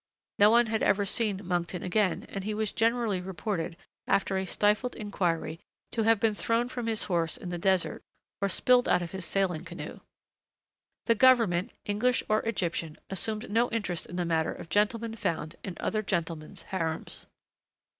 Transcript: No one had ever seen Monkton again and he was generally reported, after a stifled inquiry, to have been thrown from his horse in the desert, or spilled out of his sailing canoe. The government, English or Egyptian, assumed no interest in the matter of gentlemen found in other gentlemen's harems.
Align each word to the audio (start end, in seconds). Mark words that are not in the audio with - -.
No 0.39 0.49
one 0.49 0.65
had 0.65 0.81
ever 0.81 1.05
seen 1.05 1.45
Monkton 1.45 1.83
again 1.83 2.25
and 2.27 2.43
he 2.43 2.55
was 2.55 2.71
generally 2.71 3.21
reported, 3.21 3.77
after 4.07 4.35
a 4.35 4.47
stifled 4.47 4.95
inquiry, 4.95 5.59
to 5.91 6.01
have 6.01 6.19
been 6.19 6.33
thrown 6.33 6.69
from 6.69 6.87
his 6.87 7.03
horse 7.03 7.37
in 7.37 7.49
the 7.49 7.59
desert, 7.59 8.01
or 8.41 8.49
spilled 8.49 8.89
out 8.89 9.03
of 9.03 9.11
his 9.11 9.25
sailing 9.25 9.63
canoe. 9.63 9.99
The 11.05 11.13
government, 11.13 11.71
English 11.85 12.23
or 12.29 12.41
Egyptian, 12.47 12.97
assumed 13.11 13.51
no 13.51 13.69
interest 13.69 14.07
in 14.07 14.15
the 14.15 14.25
matter 14.25 14.51
of 14.53 14.69
gentlemen 14.69 15.13
found 15.15 15.55
in 15.63 15.77
other 15.79 16.01
gentlemen's 16.01 16.63
harems. 16.63 17.27